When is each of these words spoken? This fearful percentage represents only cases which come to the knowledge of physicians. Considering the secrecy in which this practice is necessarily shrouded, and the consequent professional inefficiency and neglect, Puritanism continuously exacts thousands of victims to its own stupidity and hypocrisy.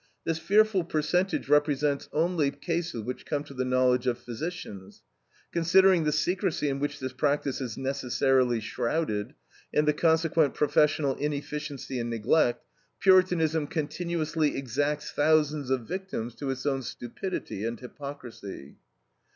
This 0.25 0.39
fearful 0.39 0.83
percentage 0.85 1.47
represents 1.47 2.09
only 2.11 2.49
cases 2.49 3.03
which 3.03 3.23
come 3.23 3.43
to 3.43 3.53
the 3.53 3.63
knowledge 3.63 4.07
of 4.07 4.17
physicians. 4.17 5.03
Considering 5.51 6.05
the 6.05 6.11
secrecy 6.11 6.69
in 6.69 6.79
which 6.79 6.99
this 6.99 7.13
practice 7.13 7.61
is 7.61 7.77
necessarily 7.77 8.59
shrouded, 8.61 9.35
and 9.71 9.87
the 9.87 9.93
consequent 9.93 10.55
professional 10.55 11.13
inefficiency 11.17 11.99
and 11.99 12.09
neglect, 12.09 12.65
Puritanism 12.99 13.67
continuously 13.67 14.57
exacts 14.57 15.11
thousands 15.11 15.69
of 15.69 15.87
victims 15.87 16.33
to 16.33 16.49
its 16.49 16.65
own 16.65 16.81
stupidity 16.81 17.63
and 17.63 17.79
hypocrisy. 17.79 18.77